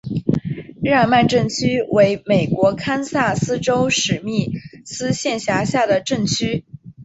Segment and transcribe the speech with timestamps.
[0.81, 4.51] 日耳曼镇区为美国堪萨斯州史密
[4.83, 6.65] 斯县辖下的镇区。